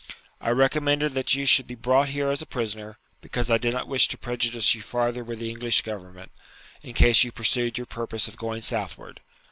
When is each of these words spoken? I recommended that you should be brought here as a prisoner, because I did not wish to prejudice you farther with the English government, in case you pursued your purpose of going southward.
I 0.41 0.49
recommended 0.49 1.13
that 1.13 1.35
you 1.35 1.45
should 1.45 1.67
be 1.67 1.75
brought 1.75 2.09
here 2.09 2.31
as 2.31 2.41
a 2.41 2.47
prisoner, 2.47 2.97
because 3.21 3.51
I 3.51 3.59
did 3.59 3.71
not 3.71 3.87
wish 3.87 4.07
to 4.07 4.17
prejudice 4.17 4.73
you 4.73 4.81
farther 4.81 5.23
with 5.23 5.37
the 5.37 5.51
English 5.51 5.83
government, 5.83 6.31
in 6.81 6.95
case 6.95 7.23
you 7.23 7.31
pursued 7.31 7.77
your 7.77 7.85
purpose 7.85 8.27
of 8.27 8.35
going 8.35 8.63
southward. 8.63 9.19